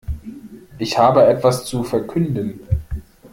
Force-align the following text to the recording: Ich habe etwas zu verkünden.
Ich 0.79 0.97
habe 0.97 1.27
etwas 1.27 1.63
zu 1.65 1.83
verkünden. 1.83 2.61